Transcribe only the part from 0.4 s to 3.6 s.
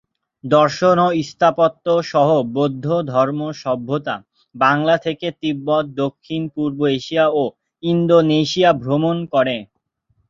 দর্শন ও স্থাপত্য সহ বৌদ্ধধর্ম